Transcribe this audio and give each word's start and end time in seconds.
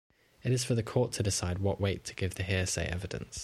It 0.41 0.51
is 0.51 0.63
for 0.63 0.73
the 0.73 0.81
court 0.81 1.11
to 1.11 1.21
decide 1.21 1.59
what 1.59 1.79
weight 1.79 2.03
to 2.05 2.15
give 2.15 2.33
the 2.33 2.41
hearsay 2.41 2.87
evidence. 2.87 3.39